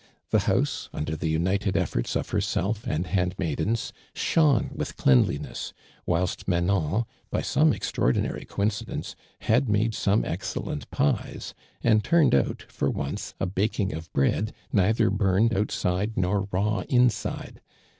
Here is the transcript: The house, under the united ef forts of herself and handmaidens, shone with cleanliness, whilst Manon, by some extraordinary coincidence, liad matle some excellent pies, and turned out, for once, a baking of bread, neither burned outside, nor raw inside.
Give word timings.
The 0.31 0.39
house, 0.49 0.89
under 0.93 1.15
the 1.15 1.27
united 1.29 1.77
ef 1.77 1.91
forts 1.91 2.15
of 2.15 2.29
herself 2.31 2.87
and 2.87 3.05
handmaidens, 3.05 3.93
shone 4.15 4.71
with 4.73 4.97
cleanliness, 4.97 5.73
whilst 6.07 6.47
Manon, 6.47 7.05
by 7.29 7.43
some 7.43 7.71
extraordinary 7.71 8.43
coincidence, 8.43 9.15
liad 9.43 9.67
matle 9.67 9.91
some 9.91 10.25
excellent 10.25 10.89
pies, 10.89 11.53
and 11.83 12.03
turned 12.03 12.33
out, 12.33 12.63
for 12.67 12.89
once, 12.89 13.35
a 13.39 13.45
baking 13.45 13.93
of 13.93 14.11
bread, 14.11 14.53
neither 14.73 15.11
burned 15.11 15.55
outside, 15.55 16.13
nor 16.17 16.47
raw 16.51 16.79
inside. 16.89 17.61